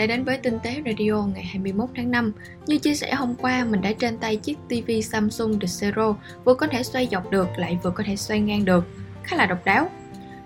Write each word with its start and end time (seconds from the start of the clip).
đã 0.00 0.06
đến 0.06 0.24
với 0.24 0.36
Tinh 0.36 0.58
tế 0.62 0.82
Radio 0.86 1.26
ngày 1.34 1.44
21 1.44 1.88
tháng 1.96 2.10
5. 2.10 2.32
Như 2.66 2.78
chia 2.78 2.94
sẻ 2.94 3.14
hôm 3.14 3.34
qua, 3.34 3.64
mình 3.64 3.80
đã 3.80 3.92
trên 3.92 4.18
tay 4.18 4.36
chiếc 4.36 4.58
TV 4.68 4.90
Samsung 5.02 5.60
The 5.60 5.66
Zero, 5.66 6.14
vừa 6.44 6.54
có 6.54 6.66
thể 6.66 6.82
xoay 6.82 7.08
dọc 7.10 7.30
được 7.30 7.48
lại 7.56 7.78
vừa 7.82 7.90
có 7.90 8.04
thể 8.06 8.16
xoay 8.16 8.40
ngang 8.40 8.64
được. 8.64 8.84
Khá 9.22 9.36
là 9.36 9.46
độc 9.46 9.64
đáo. 9.64 9.88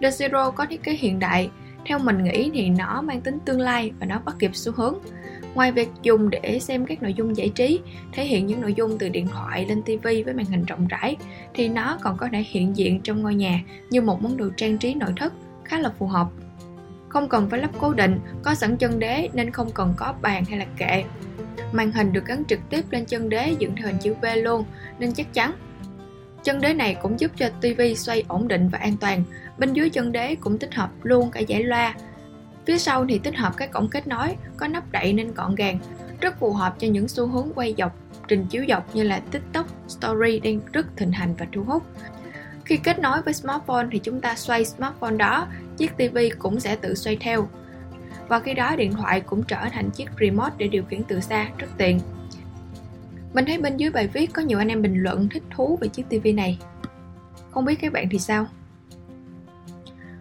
The 0.01 0.11
Zero 0.11 0.51
có 0.51 0.67
thiết 0.67 0.83
kế 0.83 0.93
hiện 0.93 1.19
đại, 1.19 1.51
theo 1.87 1.99
mình 1.99 2.25
nghĩ 2.25 2.51
thì 2.55 2.69
nó 2.69 3.03
mang 3.03 3.21
tính 3.21 3.39
tương 3.45 3.61
lai 3.61 3.93
và 4.01 4.07
nó 4.07 4.19
bắt 4.25 4.37
kịp 4.39 4.51
xu 4.55 4.73
hướng. 4.73 4.95
Ngoài 5.55 5.73
việc 5.73 5.89
dùng 6.03 6.31
để 6.31 6.59
xem 6.61 6.87
các 6.87 7.03
nội 7.03 7.15
dung 7.15 7.37
giải 7.37 7.49
trí, 7.49 7.81
thể 8.13 8.25
hiện 8.25 8.47
những 8.47 8.61
nội 8.61 8.75
dung 8.75 8.99
từ 8.99 9.09
điện 9.09 9.29
thoại 9.29 9.67
lên 9.69 9.83
TV 9.83 10.03
với 10.03 10.35
màn 10.35 10.47
hình 10.47 10.65
rộng 10.65 10.87
rãi, 10.89 11.17
thì 11.55 11.69
nó 11.69 11.99
còn 12.03 12.17
có 12.17 12.29
thể 12.33 12.45
hiện 12.51 12.77
diện 12.77 13.01
trong 13.01 13.23
ngôi 13.23 13.35
nhà 13.35 13.61
như 13.91 14.01
một 14.01 14.23
món 14.23 14.37
đồ 14.37 14.49
trang 14.57 14.79
trí 14.79 14.95
nội 14.95 15.13
thất 15.17 15.33
khá 15.65 15.79
là 15.79 15.91
phù 15.99 16.07
hợp 16.07 16.27
không 17.15 17.29
cần 17.29 17.51
phải 17.51 17.61
lắp 17.61 17.71
cố 17.79 17.93
định, 17.93 18.21
có 18.43 18.55
sẵn 18.55 18.77
chân 18.77 18.99
đế 18.99 19.29
nên 19.33 19.51
không 19.51 19.71
cần 19.71 19.95
có 19.97 20.15
bàn 20.23 20.45
hay 20.45 20.59
là 20.59 20.67
kệ. 20.77 21.05
Màn 21.73 21.93
hình 21.93 22.13
được 22.13 22.27
gắn 22.27 22.45
trực 22.45 22.61
tiếp 22.71 22.85
lên 22.91 23.05
chân 23.05 23.29
đế 23.29 23.55
dựng 23.59 23.77
theo 23.77 23.87
hình 23.87 23.99
chữ 23.99 24.15
V 24.23 24.27
luôn, 24.37 24.65
nên 24.99 25.13
chắc 25.13 25.35
chắn. 25.35 25.53
Chân 26.45 26.61
đế 26.61 26.75
này 26.75 26.97
cũng 27.03 27.21
giúp 27.21 27.31
cho 27.37 27.49
TV 27.61 27.81
xoay 27.97 28.25
ổn 28.29 28.49
định 28.49 28.69
và 28.69 28.79
an 28.79 28.97
toàn. 29.01 29.23
Bên 29.59 29.73
dưới 29.73 29.91
chân 29.91 30.13
đế 30.13 30.35
cũng 30.35 30.59
tích 30.59 30.75
hợp 30.75 30.91
luôn 31.03 31.31
cả 31.31 31.41
giải 31.41 31.63
loa. 31.63 31.95
Phía 32.67 32.79
sau 32.79 33.07
thì 33.07 33.19
tích 33.19 33.37
hợp 33.37 33.57
các 33.57 33.71
cổng 33.71 33.89
kết 33.89 34.07
nối, 34.07 34.37
có 34.57 34.69
nắp 34.69 34.93
đậy 34.93 35.13
nên 35.13 35.35
gọn 35.35 35.55
gàng, 35.55 35.79
rất 36.21 36.39
phù 36.39 36.53
hợp 36.53 36.75
cho 36.79 36.89
những 36.89 37.09
xu 37.09 37.27
hướng 37.27 37.53
quay 37.55 37.75
dọc, 37.79 37.97
trình 38.29 38.47
chiếu 38.51 38.65
dọc 38.69 38.95
như 38.95 39.03
là 39.03 39.21
TikTok, 39.31 39.67
Story 39.89 40.39
đang 40.39 40.61
rất 40.73 40.87
thịnh 40.97 41.13
hành 41.13 41.35
và 41.35 41.47
thu 41.53 41.63
hút. 41.63 41.83
Khi 42.65 42.77
kết 42.77 42.99
nối 42.99 43.23
với 43.23 43.35
smartphone 43.35 43.87
thì 43.91 43.99
chúng 43.99 44.21
ta 44.21 44.35
xoay 44.35 44.65
smartphone 44.65 45.17
đó, 45.17 45.47
chiếc 45.77 45.97
TV 45.97 46.19
cũng 46.39 46.61
sẽ 46.61 46.77
tự 46.77 46.95
xoay 46.95 47.17
theo. 47.17 47.49
Và 48.29 48.41
khi 48.41 48.55
đó 48.55 48.77
điện 48.77 48.93
thoại 48.93 49.21
cũng 49.21 49.43
trở 49.43 49.69
thành 49.73 49.91
chiếc 49.91 50.09
remote 50.21 50.55
để 50.59 50.69
điều 50.69 50.85
khiển 50.85 51.03
từ 51.09 51.21
xa, 51.21 51.49
rất 51.59 51.69
tiện. 51.77 52.01
Mình 53.35 53.45
thấy 53.45 53.59
bên 53.59 53.77
dưới 53.77 53.91
bài 53.91 54.09
viết 54.09 54.33
có 54.33 54.43
nhiều 54.43 54.59
anh 54.59 54.69
em 54.69 54.83
bình 54.83 55.03
luận 55.03 55.29
thích 55.29 55.43
thú 55.51 55.79
về 55.81 55.89
chiếc 55.89 56.07
TV 56.09 56.29
này. 56.35 56.59
Không 57.51 57.65
biết 57.65 57.75
các 57.81 57.93
bạn 57.93 58.09
thì 58.11 58.19
sao? 58.19 58.47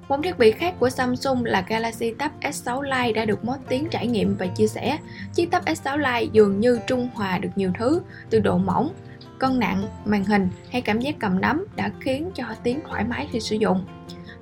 Một 0.08 0.20
thiết 0.24 0.38
bị 0.38 0.52
khác 0.52 0.74
của 0.80 0.90
Samsung 0.90 1.46
là 1.46 1.66
Galaxy 1.68 2.14
Tab 2.14 2.32
S6 2.42 2.82
Lite 2.82 3.12
đã 3.12 3.26
được 3.26 3.46
mốt 3.46 3.58
tiếng 3.68 3.88
trải 3.92 4.08
nghiệm 4.08 4.36
và 4.36 4.48
chia 4.48 4.68
sẻ. 4.68 4.98
Chiếc 5.34 5.52
Tab 5.52 5.64
S6 5.64 5.98
Lite 5.98 6.32
dường 6.34 6.60
như 6.60 6.80
trung 6.88 7.10
hòa 7.14 7.38
được 7.38 7.50
nhiều 7.56 7.72
thứ, 7.80 8.02
từ 8.30 8.40
độ 8.40 8.58
mỏng, 8.58 8.94
cân 9.40 9.60
nặng, 9.60 9.84
màn 10.06 10.24
hình 10.24 10.50
hay 10.72 10.82
cảm 10.82 11.00
giác 11.00 11.16
cầm 11.20 11.42
nắm 11.42 11.66
đã 11.76 11.92
khiến 12.00 12.32
cho 12.36 12.44
tiếng 12.64 12.80
thoải 12.88 13.04
mái 13.04 13.28
khi 13.32 13.40
sử 13.40 13.56
dụng. 13.56 13.86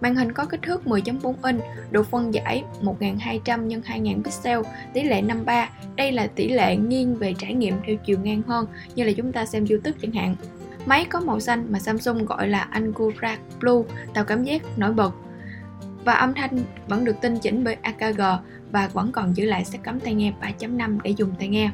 Màn 0.02 0.16
hình 0.16 0.32
có 0.32 0.46
kích 0.46 0.62
thước 0.62 0.82
10.4 0.86 1.34
inch, 1.44 1.64
độ 1.92 2.04
phân 2.04 2.34
giải 2.34 2.64
1200 2.82 3.70
x 3.70 3.74
2000 3.86 4.24
pixel, 4.24 4.60
tỷ 4.94 5.04
lệ 5.04 5.22
53. 5.22 5.70
Đây 5.96 6.12
là 6.12 6.28
tỷ 6.28 6.48
lệ 6.48 6.76
nghiêng 6.76 7.16
về 7.16 7.34
trải 7.38 7.54
nghiệm 7.54 7.76
theo 7.86 7.96
chiều 8.06 8.20
ngang 8.20 8.42
hơn 8.48 8.66
như 8.96 9.04
là 9.04 9.12
chúng 9.12 9.32
ta 9.32 9.46
xem 9.46 9.66
YouTube 9.70 9.98
chẳng 10.02 10.12
hạn. 10.12 10.36
Máy 10.86 11.06
có 11.06 11.20
màu 11.20 11.40
xanh 11.40 11.68
mà 11.70 11.80
Samsung 11.80 12.26
gọi 12.26 12.48
là 12.48 12.60
Angora 12.60 13.38
Blue, 13.60 13.82
tạo 14.14 14.24
cảm 14.24 14.44
giác 14.44 14.62
nổi 14.78 14.94
bật. 14.94 15.12
Và 16.06 16.14
âm 16.14 16.34
thanh 16.34 16.60
vẫn 16.88 17.06
được 17.06 17.16
tinh 17.22 17.38
chỉnh 17.38 17.64
bởi 17.64 17.78
AKG 17.82 18.22
và 18.72 18.90
vẫn 18.94 19.12
còn 19.12 19.34
giữ 19.36 19.46
lại 19.46 19.66
set 19.66 19.84
cắm 19.84 20.00
tai 20.00 20.14
nghe 20.14 20.34
3.5 20.60 21.00
để 21.04 21.14
dùng 21.18 21.32
tai 21.40 21.48
nghe. 21.48 21.72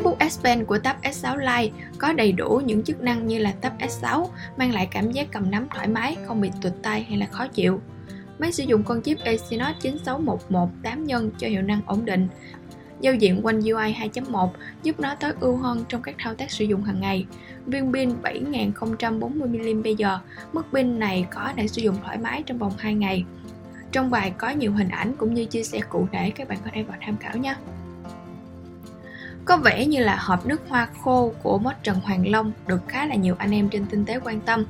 Chiếc 0.00 0.04
bút 0.04 0.30
S 0.30 0.40
Pen 0.44 0.64
của 0.64 0.78
Tab 0.78 0.96
S6 1.02 1.36
Lite 1.36 1.76
có 1.98 2.12
đầy 2.12 2.32
đủ 2.32 2.60
những 2.64 2.82
chức 2.82 3.00
năng 3.00 3.26
như 3.26 3.38
là 3.38 3.52
Tab 3.52 3.72
S6, 3.78 4.26
mang 4.56 4.74
lại 4.74 4.88
cảm 4.90 5.12
giác 5.12 5.28
cầm 5.32 5.50
nắm 5.50 5.68
thoải 5.74 5.88
mái, 5.88 6.16
không 6.26 6.40
bị 6.40 6.50
tụt 6.62 6.72
tay 6.82 7.02
hay 7.02 7.18
là 7.18 7.26
khó 7.26 7.46
chịu. 7.46 7.80
Máy 8.38 8.52
sử 8.52 8.64
dụng 8.64 8.82
con 8.82 9.02
chip 9.02 9.18
Exynos 9.18 9.76
9611 9.80 10.70
8 10.82 11.04
nhân 11.04 11.30
cho 11.38 11.48
hiệu 11.48 11.62
năng 11.62 11.80
ổn 11.86 12.04
định. 12.04 12.28
Giao 13.00 13.14
diện 13.14 13.42
One 13.42 13.54
UI 13.54 13.96
2.1 14.12 14.48
giúp 14.82 15.00
nó 15.00 15.14
tối 15.14 15.32
ưu 15.40 15.56
hơn 15.56 15.84
trong 15.88 16.02
các 16.02 16.14
thao 16.18 16.34
tác 16.34 16.50
sử 16.50 16.64
dụng 16.64 16.82
hàng 16.82 17.00
ngày. 17.00 17.26
Viên 17.66 17.92
pin 17.92 18.10
7040mAh, 18.22 20.18
mức 20.52 20.62
pin 20.72 20.98
này 20.98 21.26
có 21.30 21.52
thể 21.56 21.68
sử 21.68 21.82
dụng 21.82 21.96
thoải 22.04 22.18
mái 22.18 22.42
trong 22.46 22.58
vòng 22.58 22.72
2 22.78 22.94
ngày. 22.94 23.24
Trong 23.92 24.10
bài 24.10 24.32
có 24.38 24.50
nhiều 24.50 24.72
hình 24.72 24.88
ảnh 24.88 25.12
cũng 25.18 25.34
như 25.34 25.44
chia 25.44 25.62
sẻ 25.62 25.80
cụ 25.88 26.06
thể 26.12 26.30
các 26.30 26.48
bạn 26.48 26.58
có 26.64 26.70
thể 26.74 26.82
vào 26.82 26.96
tham 27.00 27.16
khảo 27.16 27.36
nhé. 27.36 27.54
Có 29.44 29.56
vẻ 29.56 29.86
như 29.86 30.00
là 30.00 30.16
hộp 30.16 30.46
nước 30.46 30.60
hoa 30.68 30.88
khô 31.02 31.32
của 31.42 31.58
mod 31.58 31.74
Trần 31.82 32.00
Hoàng 32.00 32.28
Long 32.28 32.52
được 32.66 32.80
khá 32.88 33.06
là 33.06 33.14
nhiều 33.14 33.34
anh 33.38 33.50
em 33.50 33.68
trên 33.68 33.86
tinh 33.86 34.04
tế 34.04 34.18
quan 34.24 34.40
tâm. 34.40 34.64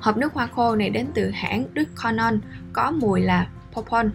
Hộp 0.00 0.16
nước 0.16 0.34
hoa 0.34 0.46
khô 0.46 0.76
này 0.76 0.90
đến 0.90 1.06
từ 1.14 1.30
hãng 1.30 1.64
Đức 1.72 1.88
Conon, 2.02 2.40
có 2.72 2.90
mùi 2.90 3.20
là 3.20 3.48
Popon. 3.72 4.10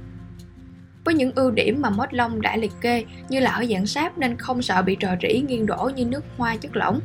Với 1.06 1.16
những 1.16 1.32
ưu 1.36 1.52
điểm 1.52 1.82
mà 1.82 1.90
mod 1.90 2.08
Long 2.12 2.42
đã 2.42 2.58
liệt 2.58 2.72
kê 2.82 3.06
như 3.30 3.40
là 3.40 3.52
ở 3.52 3.66
dạng 3.70 3.86
sáp 3.86 4.18
nên 4.18 4.38
không 4.38 4.62
sợ 4.62 4.82
bị 4.82 4.96
trò 4.96 5.10
rỉ 5.22 5.42
nghiêng 5.48 5.66
đổ 5.66 5.92
như 5.96 6.06
nước 6.06 6.24
hoa 6.38 6.56
chất 6.56 6.76
lỏng. 6.76 7.00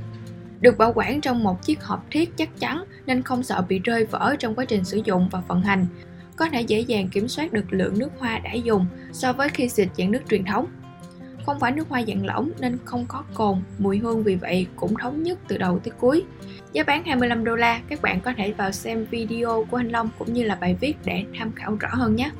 Được 0.61 0.79
bảo 0.79 0.93
quản 0.95 1.21
trong 1.21 1.43
một 1.43 1.63
chiếc 1.63 1.83
hộp 1.83 2.07
thiết 2.11 2.37
chắc 2.37 2.59
chắn 2.59 2.85
nên 3.07 3.23
không 3.23 3.43
sợ 3.43 3.65
bị 3.69 3.79
rơi 3.79 4.05
vỡ 4.05 4.37
trong 4.39 4.55
quá 4.55 4.65
trình 4.65 4.85
sử 4.85 5.01
dụng 5.05 5.29
và 5.29 5.43
vận 5.49 5.63
hành. 5.63 5.87
Có 6.37 6.49
thể 6.49 6.61
dễ 6.61 6.81
dàng 6.81 7.09
kiểm 7.09 7.29
soát 7.29 7.53
được 7.53 7.73
lượng 7.73 7.99
nước 7.99 8.11
hoa 8.19 8.39
đã 8.39 8.53
dùng 8.53 8.87
so 9.13 9.33
với 9.33 9.49
khi 9.49 9.69
xịt 9.69 9.89
dạng 9.99 10.11
nước 10.11 10.21
truyền 10.31 10.45
thống. 10.45 10.67
Không 11.47 11.61
phải 11.61 11.73
nước 11.73 11.89
hoa 11.89 12.03
dạng 12.07 12.27
lỏng 12.27 12.51
nên 12.59 12.79
không 12.85 13.07
có 13.09 13.23
cồn, 13.35 13.59
mùi 13.79 13.99
hương 13.99 14.23
vì 14.23 14.35
vậy 14.35 14.67
cũng 14.77 14.95
thống 14.95 15.23
nhất 15.23 15.39
từ 15.49 15.59
đầu 15.59 15.79
tới 15.79 15.93
cuối. 16.01 16.25
Giá 16.73 16.85
bán 16.85 17.05
25 17.05 17.45
đô 17.45 17.57
la, 17.57 17.81
các 17.89 18.03
bạn 18.03 18.21
có 18.21 18.33
thể 18.37 18.53
vào 18.53 18.73
xem 18.73 19.07
video 19.11 19.67
của 19.71 19.77
Anh 19.77 19.89
Long 19.89 20.09
cũng 20.19 20.33
như 20.33 20.43
là 20.43 20.55
bài 20.55 20.77
viết 20.81 20.97
để 21.05 21.25
tham 21.39 21.53
khảo 21.53 21.77
rõ 21.81 21.89
hơn 21.93 22.17
nhé. 22.17 22.31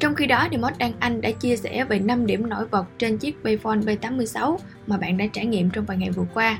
Trong 0.00 0.14
khi 0.14 0.26
đó 0.26 0.48
thì 0.50 0.56
Mod 0.56 0.72
Đăng 0.78 0.92
Anh 0.98 1.20
đã 1.20 1.30
chia 1.30 1.56
sẻ 1.56 1.84
về 1.84 1.98
5 1.98 2.26
điểm 2.26 2.48
nổi 2.48 2.66
bật 2.70 2.84
trên 2.98 3.18
chiếc 3.18 3.44
Bayphone 3.44 3.78
B86 3.78 4.56
mà 4.86 4.96
bạn 4.96 5.16
đã 5.16 5.24
trải 5.32 5.46
nghiệm 5.46 5.70
trong 5.70 5.84
vài 5.84 5.96
ngày 5.96 6.10
vừa 6.10 6.26
qua. 6.34 6.58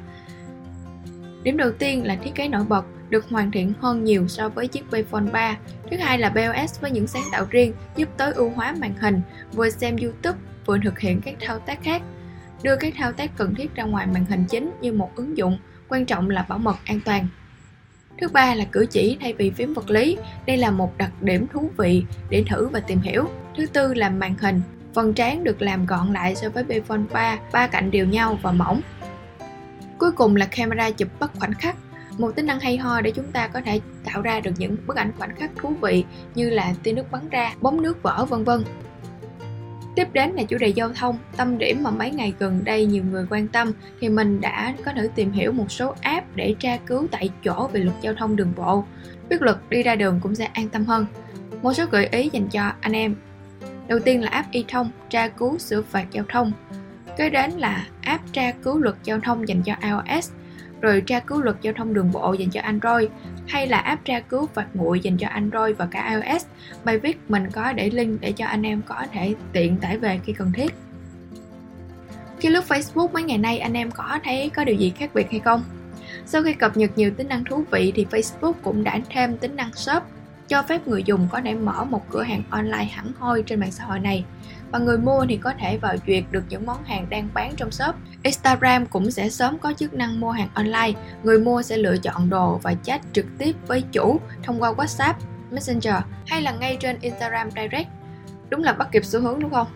Điểm 1.42 1.56
đầu 1.56 1.72
tiên 1.72 2.06
là 2.06 2.16
thiết 2.16 2.34
kế 2.34 2.48
nổi 2.48 2.64
bật 2.68 2.84
được 3.10 3.28
hoàn 3.28 3.50
thiện 3.50 3.72
hơn 3.80 4.04
nhiều 4.04 4.28
so 4.28 4.48
với 4.48 4.68
chiếc 4.68 4.90
Bayphone 4.90 5.30
3. 5.32 5.56
Thứ 5.90 5.96
hai 5.96 6.18
là 6.18 6.30
BOS 6.30 6.80
với 6.80 6.90
những 6.90 7.06
sáng 7.06 7.22
tạo 7.32 7.46
riêng 7.50 7.72
giúp 7.96 8.08
tối 8.16 8.32
ưu 8.32 8.50
hóa 8.50 8.74
màn 8.80 8.94
hình, 9.00 9.20
vừa 9.52 9.70
xem 9.70 9.96
YouTube 9.96 10.38
vừa 10.66 10.78
thực 10.84 10.98
hiện 10.98 11.20
các 11.20 11.34
thao 11.40 11.58
tác 11.58 11.82
khác, 11.82 12.02
đưa 12.62 12.76
các 12.76 12.94
thao 12.96 13.12
tác 13.12 13.36
cần 13.36 13.54
thiết 13.54 13.74
ra 13.74 13.84
ngoài 13.84 14.06
màn 14.06 14.24
hình 14.24 14.44
chính 14.48 14.70
như 14.80 14.92
một 14.92 15.16
ứng 15.16 15.36
dụng, 15.36 15.58
quan 15.88 16.06
trọng 16.06 16.30
là 16.30 16.46
bảo 16.48 16.58
mật 16.58 16.76
an 16.84 17.00
toàn. 17.04 17.26
Thứ 18.20 18.28
ba 18.28 18.54
là 18.54 18.64
cử 18.64 18.86
chỉ 18.90 19.16
thay 19.20 19.32
vì 19.32 19.50
phím 19.50 19.74
vật 19.74 19.90
lý, 19.90 20.16
đây 20.46 20.56
là 20.56 20.70
một 20.70 20.98
đặc 20.98 21.22
điểm 21.22 21.46
thú 21.52 21.70
vị 21.78 22.04
để 22.30 22.44
thử 22.48 22.68
và 22.68 22.80
tìm 22.80 23.00
hiểu. 23.00 23.28
Thứ 23.56 23.66
tư 23.66 23.94
là 23.94 24.08
màn 24.08 24.34
hình, 24.40 24.60
phần 24.94 25.14
trán 25.14 25.44
được 25.44 25.62
làm 25.62 25.86
gọn 25.86 26.12
lại 26.12 26.36
so 26.36 26.48
với 26.48 26.64
Bphone 26.64 27.02
3 27.12 27.38
ba 27.52 27.66
cạnh 27.66 27.90
đều 27.90 28.06
nhau 28.06 28.38
và 28.42 28.52
mỏng. 28.52 28.80
Cuối 29.98 30.12
cùng 30.12 30.36
là 30.36 30.46
camera 30.46 30.90
chụp 30.90 31.08
bắt 31.20 31.30
khoảnh 31.38 31.54
khắc, 31.54 31.76
một 32.18 32.30
tính 32.36 32.46
năng 32.46 32.60
hay 32.60 32.76
ho 32.76 33.00
để 33.00 33.10
chúng 33.10 33.32
ta 33.32 33.48
có 33.48 33.60
thể 33.60 33.80
tạo 34.04 34.22
ra 34.22 34.40
được 34.40 34.52
những 34.58 34.76
bức 34.86 34.96
ảnh 34.96 35.12
khoảnh 35.18 35.36
khắc 35.36 35.50
thú 35.56 35.74
vị 35.80 36.04
như 36.34 36.50
là 36.50 36.74
tia 36.82 36.92
nước 36.92 37.10
bắn 37.10 37.28
ra, 37.28 37.54
bóng 37.60 37.82
nước 37.82 38.02
vỡ, 38.02 38.26
vân 38.28 38.44
vân. 38.44 38.64
Tiếp 40.00 40.08
đến 40.12 40.30
là 40.30 40.42
chủ 40.42 40.58
đề 40.58 40.68
giao 40.68 40.92
thông, 40.92 41.18
tâm 41.36 41.58
điểm 41.58 41.82
mà 41.82 41.90
mấy 41.90 42.10
ngày 42.10 42.34
gần 42.38 42.64
đây 42.64 42.86
nhiều 42.86 43.04
người 43.10 43.26
quan 43.30 43.48
tâm 43.48 43.72
thì 44.00 44.08
mình 44.08 44.40
đã 44.40 44.74
có 44.84 44.92
thể 44.92 45.08
tìm 45.14 45.32
hiểu 45.32 45.52
một 45.52 45.72
số 45.72 45.94
app 46.00 46.36
để 46.36 46.54
tra 46.58 46.76
cứu 46.86 47.06
tại 47.10 47.30
chỗ 47.44 47.68
về 47.72 47.80
luật 47.80 47.96
giao 48.00 48.14
thông 48.14 48.36
đường 48.36 48.52
bộ. 48.56 48.84
Biết 49.28 49.42
luật 49.42 49.56
đi 49.70 49.82
ra 49.82 49.94
đường 49.94 50.20
cũng 50.22 50.34
sẽ 50.34 50.44
an 50.44 50.68
tâm 50.68 50.84
hơn. 50.84 51.06
Một 51.62 51.72
số 51.72 51.84
gợi 51.90 52.06
ý 52.06 52.30
dành 52.32 52.48
cho 52.48 52.72
anh 52.80 52.92
em. 52.92 53.14
Đầu 53.88 53.98
tiên 53.98 54.22
là 54.22 54.30
app 54.30 54.50
y 54.50 54.64
thông 54.68 54.90
tra 55.10 55.28
cứu 55.28 55.58
xử 55.58 55.82
phạt 55.82 56.06
giao 56.10 56.24
thông. 56.28 56.52
Kế 57.16 57.30
đến 57.30 57.50
là 57.50 57.86
app 58.00 58.32
tra 58.32 58.52
cứu 58.52 58.78
luật 58.78 58.96
giao 59.04 59.20
thông 59.20 59.48
dành 59.48 59.62
cho 59.62 59.74
iOS 59.82 60.30
rồi 60.80 61.02
tra 61.06 61.20
cứu 61.20 61.40
luật 61.40 61.56
giao 61.62 61.74
thông 61.74 61.94
đường 61.94 62.12
bộ 62.12 62.32
dành 62.32 62.50
cho 62.50 62.60
Android, 62.60 63.08
hay 63.48 63.66
là 63.66 63.78
app 63.78 64.04
tra 64.04 64.20
cứu 64.20 64.48
phạt 64.54 64.66
nguội 64.74 65.00
dành 65.00 65.16
cho 65.16 65.28
Android 65.28 65.76
và 65.76 65.86
cả 65.90 66.20
iOS. 66.22 66.46
Bài 66.84 66.98
viết 66.98 67.18
mình 67.28 67.50
có 67.52 67.72
để 67.72 67.90
link 67.90 68.20
để 68.20 68.32
cho 68.32 68.46
anh 68.46 68.62
em 68.62 68.82
có 68.86 69.06
thể 69.12 69.34
tiện 69.52 69.76
tải 69.76 69.98
về 69.98 70.20
khi 70.24 70.32
cần 70.32 70.52
thiết. 70.52 70.74
Khi 72.38 72.48
lướt 72.48 72.64
Facebook 72.68 73.12
mấy 73.12 73.22
ngày 73.22 73.38
nay, 73.38 73.58
anh 73.58 73.72
em 73.72 73.90
có 73.90 74.18
thấy 74.24 74.50
có 74.50 74.64
điều 74.64 74.76
gì 74.76 74.92
khác 74.98 75.10
biệt 75.14 75.30
hay 75.30 75.40
không? 75.40 75.64
Sau 76.26 76.42
khi 76.42 76.52
cập 76.52 76.76
nhật 76.76 76.90
nhiều 76.96 77.10
tính 77.16 77.28
năng 77.28 77.44
thú 77.44 77.64
vị 77.70 77.92
thì 77.94 78.06
Facebook 78.10 78.52
cũng 78.62 78.84
đã 78.84 79.00
thêm 79.10 79.36
tính 79.36 79.56
năng 79.56 79.72
shop 79.72 80.02
cho 80.50 80.62
phép 80.62 80.88
người 80.88 81.02
dùng 81.02 81.28
có 81.32 81.40
thể 81.44 81.54
mở 81.54 81.84
một 81.84 82.10
cửa 82.10 82.22
hàng 82.22 82.42
online 82.50 82.84
hẳn 82.84 83.12
hoi 83.18 83.42
trên 83.42 83.60
mạng 83.60 83.72
xã 83.72 83.84
hội 83.84 83.98
này 83.98 84.24
và 84.72 84.78
người 84.78 84.98
mua 84.98 85.26
thì 85.28 85.36
có 85.36 85.52
thể 85.58 85.76
vào 85.76 85.96
duyệt 86.06 86.24
được 86.30 86.44
những 86.48 86.66
món 86.66 86.84
hàng 86.84 87.06
đang 87.10 87.28
bán 87.34 87.52
trong 87.56 87.70
shop. 87.70 87.94
Instagram 88.22 88.86
cũng 88.86 89.10
sẽ 89.10 89.28
sớm 89.28 89.58
có 89.58 89.72
chức 89.72 89.94
năng 89.94 90.20
mua 90.20 90.30
hàng 90.30 90.48
online, 90.54 90.92
người 91.22 91.38
mua 91.38 91.62
sẽ 91.62 91.76
lựa 91.76 91.96
chọn 91.96 92.30
đồ 92.30 92.60
và 92.62 92.74
chat 92.74 93.00
trực 93.12 93.26
tiếp 93.38 93.56
với 93.66 93.82
chủ 93.92 94.20
thông 94.42 94.62
qua 94.62 94.72
WhatsApp, 94.72 95.14
Messenger 95.50 95.94
hay 96.26 96.42
là 96.42 96.52
ngay 96.52 96.76
trên 96.80 96.98
Instagram 97.00 97.50
Direct. 97.50 97.88
Đúng 98.48 98.62
là 98.62 98.72
bắt 98.72 98.88
kịp 98.92 99.04
xu 99.04 99.20
hướng 99.20 99.40
đúng 99.40 99.50
không? 99.50 99.66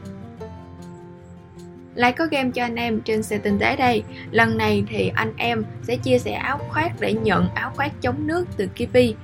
Lại 1.94 2.12
có 2.12 2.26
game 2.31 2.50
cho 2.55 2.62
anh 2.62 2.75
em 2.76 3.00
trên 3.00 3.23
xe 3.23 3.38
tinh 3.38 3.59
tế 3.59 3.76
đây 3.76 4.03
Lần 4.31 4.59
này 4.59 4.85
thì 4.88 5.12
anh 5.15 5.32
em 5.37 5.65
sẽ 5.82 5.97
chia 5.97 6.19
sẻ 6.19 6.32
áo 6.32 6.59
khoác 6.69 6.93
để 7.00 7.12
nhận 7.12 7.49
áo 7.55 7.73
khoác 7.76 7.93
chống 8.03 8.26
nước 8.26 8.49
từ 8.56 8.67
Kipi 8.67 9.15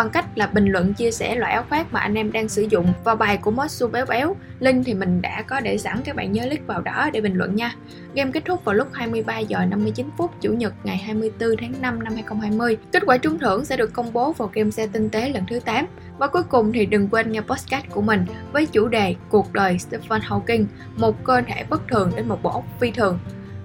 bằng 0.00 0.10
cách 0.10 0.38
là 0.38 0.46
bình 0.46 0.66
luận 0.66 0.94
chia 0.94 1.10
sẻ 1.10 1.34
loại 1.34 1.52
áo 1.52 1.64
khoác 1.68 1.92
mà 1.92 2.00
anh 2.00 2.14
em 2.14 2.32
đang 2.32 2.48
sử 2.48 2.62
dụng 2.62 2.92
vào 3.04 3.16
bài 3.16 3.36
của 3.36 3.50
Mosu 3.50 3.88
Béo 3.88 4.06
Béo. 4.06 4.36
Link 4.60 4.86
thì 4.86 4.94
mình 4.94 5.22
đã 5.22 5.42
có 5.42 5.60
để 5.60 5.78
sẵn 5.78 6.00
các 6.04 6.16
bạn 6.16 6.32
nhớ 6.32 6.42
click 6.42 6.66
vào 6.66 6.80
đó 6.80 7.10
để 7.12 7.20
bình 7.20 7.34
luận 7.34 7.56
nha. 7.56 7.74
Game 8.14 8.30
kết 8.30 8.44
thúc 8.44 8.64
vào 8.64 8.74
lúc 8.74 8.88
23 8.92 9.38
giờ 9.38 9.58
59 9.70 10.10
phút 10.18 10.30
Chủ 10.40 10.52
nhật 10.52 10.72
ngày 10.84 10.96
24 10.96 11.56
tháng 11.60 11.72
5 11.80 12.02
năm 12.02 12.14
2020. 12.14 12.76
Kết 12.92 13.02
quả 13.06 13.16
trúng 13.16 13.38
thưởng 13.38 13.64
sẽ 13.64 13.76
được 13.76 13.92
công 13.92 14.12
bố 14.12 14.32
vào 14.32 14.50
game 14.54 14.70
xe 14.70 14.86
tinh 14.86 15.10
tế 15.10 15.28
lần 15.28 15.44
thứ 15.50 15.60
8. 15.60 15.86
Và 16.18 16.26
cuối 16.26 16.42
cùng 16.42 16.72
thì 16.72 16.86
đừng 16.86 17.08
quên 17.08 17.32
nghe 17.32 17.40
podcast 17.40 17.84
của 17.90 18.02
mình 18.02 18.24
với 18.52 18.66
chủ 18.66 18.88
đề 18.88 19.14
Cuộc 19.28 19.52
đời 19.52 19.78
Stephen 19.78 20.20
Hawking, 20.20 20.66
một 20.96 21.24
cơ 21.24 21.40
thể 21.46 21.64
bất 21.70 21.88
thường 21.88 22.12
đến 22.16 22.28
một 22.28 22.42
bộ 22.42 22.50
óc 22.50 22.64
phi 22.80 22.90
thường. 22.90 23.18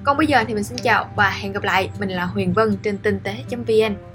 Còn 0.04 0.18
bây 0.18 0.28
giờ 0.28 0.44
thì 0.48 0.54
mình 0.54 0.64
xin 0.64 0.78
chào 0.78 1.10
và 1.16 1.30
hẹn 1.30 1.54
gặp 1.54 1.64
lại. 1.64 1.90
Mình 2.00 2.10
là 2.10 2.26
Huyền 2.26 2.54
Vân 2.54 2.78
trên 2.84 2.98
tinh 2.98 3.20
tế.vn. 3.24 4.15